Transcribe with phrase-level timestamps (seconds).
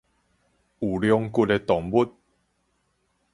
[0.03, 0.15] 有龍骨
[1.45, 2.11] 个動物